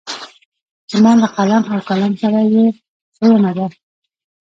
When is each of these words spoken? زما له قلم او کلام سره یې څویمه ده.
زما 0.91 1.11
له 1.21 1.27
قلم 1.35 1.63
او 1.71 1.79
کلام 1.89 2.13
سره 2.21 2.39
یې 2.53 2.65
څویمه 3.15 3.51
ده. 3.57 3.67